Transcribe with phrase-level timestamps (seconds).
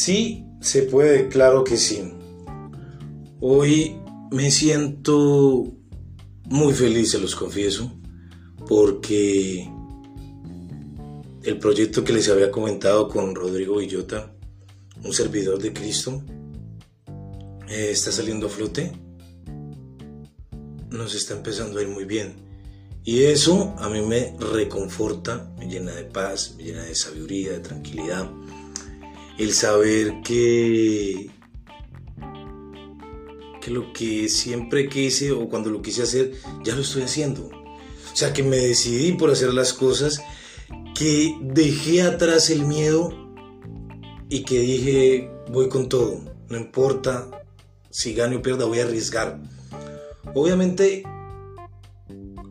[0.00, 2.12] Sí, se puede, claro que sí.
[3.40, 3.96] Hoy
[4.30, 5.74] me siento
[6.44, 7.90] muy feliz, se los confieso,
[8.68, 9.68] porque
[11.42, 14.32] el proyecto que les había comentado con Rodrigo Villota,
[15.02, 16.22] un servidor de Cristo,
[17.68, 18.92] eh, está saliendo a flote.
[20.90, 22.34] Nos está empezando a ir muy bien.
[23.02, 27.60] Y eso a mí me reconforta, me llena de paz, me llena de sabiduría, de
[27.60, 28.30] tranquilidad
[29.38, 31.30] el saber que,
[33.60, 36.32] que lo que siempre quise o cuando lo quise hacer,
[36.64, 37.46] ya lo estoy haciendo.
[37.46, 40.20] O sea, que me decidí por hacer las cosas,
[40.94, 43.12] que dejé atrás el miedo
[44.28, 47.30] y que dije, voy con todo, no importa
[47.90, 49.40] si gano o pierda, voy a arriesgar.
[50.34, 51.04] Obviamente,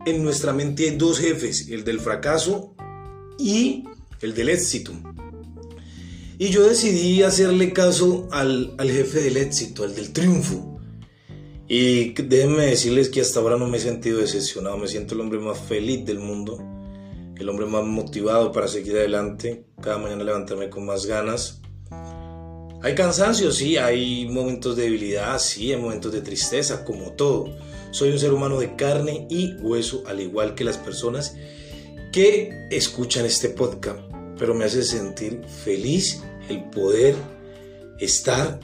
[0.06, 2.74] en nuestra mente hay dos jefes, el del fracaso
[3.38, 3.84] y
[4.20, 4.92] el del éxito.
[6.40, 10.78] Y yo decidí hacerle caso al, jefe del éxito, al del triunfo.
[11.66, 15.40] Y déjenme decirles que hasta ahora no me he sentido decepcionado, me siento el hombre
[15.40, 16.62] más feliz del mundo,
[17.36, 21.60] el hombre más motivado para seguir adelante, cada mañana levantarme con más ganas.
[22.82, 27.52] Hay cansancio, sí, hay momentos de debilidad, sí, hay momentos de tristeza, como todo.
[27.90, 31.36] Soy un ser humano de carne y hueso, al igual que las personas
[32.12, 37.16] que escuchan este podcast pero me hace sentir feliz el poder
[37.98, 38.60] estar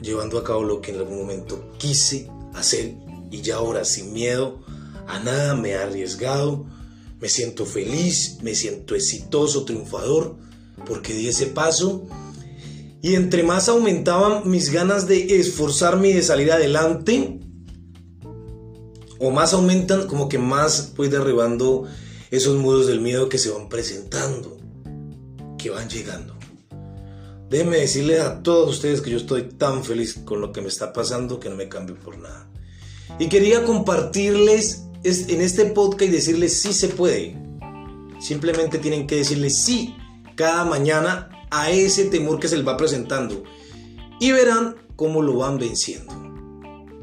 [0.00, 2.94] llevando a cabo lo que en algún momento quise hacer
[3.30, 4.60] y ya ahora sin miedo
[5.06, 6.66] a nada me he arriesgado,
[7.20, 10.36] me siento feliz, me siento exitoso, triunfador,
[10.86, 12.06] porque di ese paso
[13.00, 17.40] y entre más aumentaban mis ganas de esforzarme y de salir adelante,
[19.20, 21.86] o más aumentan, como que más voy derribando
[22.30, 24.58] esos muros del miedo que se van presentando,
[25.58, 26.37] que van llegando.
[27.50, 30.92] Déjenme decirles a todos ustedes que yo estoy tan feliz con lo que me está
[30.92, 32.46] pasando que no me cambio por nada.
[33.18, 37.36] Y quería compartirles en este podcast y decirles sí se puede.
[38.20, 39.96] Simplemente tienen que decirles sí
[40.34, 43.42] cada mañana a ese temor que se les va presentando.
[44.20, 46.12] Y verán cómo lo van venciendo.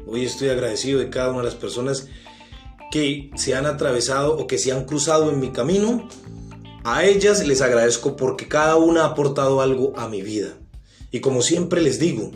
[0.06, 2.08] Hoy estoy agradecido de cada una de las personas
[2.92, 6.08] que se han atravesado o que se han cruzado en mi camino.
[6.88, 10.56] A ellas les agradezco porque cada una ha aportado algo a mi vida.
[11.10, 12.30] Y como siempre les digo,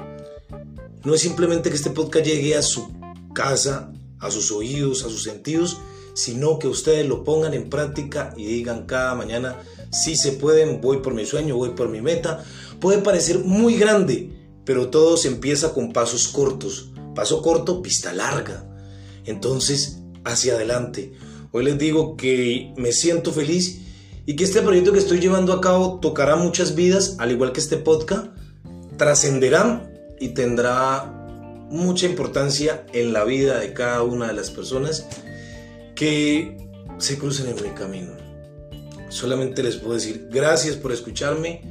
[1.05, 2.93] no es simplemente que este podcast llegue a su
[3.33, 5.79] casa, a sus oídos, a sus sentidos,
[6.15, 9.63] sino que ustedes lo pongan en práctica y digan cada mañana,
[9.93, 12.45] si se pueden, voy por mi sueño, voy por mi meta.
[12.81, 14.33] Puede parecer muy grande,
[14.65, 16.91] pero todo se empieza con pasos cortos.
[17.15, 18.69] Paso corto, pista larga.
[19.27, 21.13] Entonces, hacia adelante.
[21.53, 23.83] Hoy les digo que me siento feliz
[24.31, 27.59] y que este proyecto que estoy llevando a cabo tocará muchas vidas, al igual que
[27.59, 28.29] este podcast,
[28.97, 35.09] trascenderá y tendrá mucha importancia en la vida de cada una de las personas
[35.97, 36.57] que
[36.99, 38.13] se crucen en mi camino.
[39.09, 41.63] Solamente les puedo decir gracias por escucharme,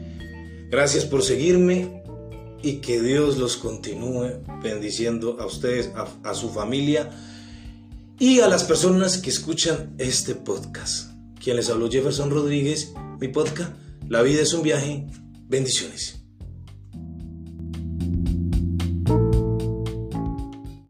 [0.70, 2.03] gracias por seguirme
[2.62, 7.09] y que Dios los continúe bendiciendo a ustedes, a, a su familia,
[8.20, 11.09] y a las personas que escuchan este podcast.
[11.40, 13.74] Quien les habló Jefferson Rodríguez, mi podcast,
[14.08, 15.08] La vida es un viaje.
[15.48, 16.19] Bendiciones.